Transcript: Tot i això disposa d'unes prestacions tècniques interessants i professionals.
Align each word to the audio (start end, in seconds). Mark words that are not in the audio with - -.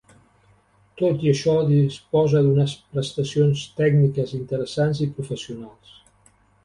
Tot 1.01 1.25
i 1.25 1.29
això 1.31 1.53
disposa 1.67 2.41
d'unes 2.47 2.73
prestacions 2.95 3.67
tècniques 3.83 4.35
interessants 4.39 5.03
i 5.09 5.13
professionals. 5.21 5.97